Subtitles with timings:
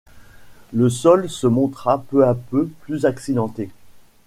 [0.73, 3.69] Le sol se montra peu à peu plus accidenté.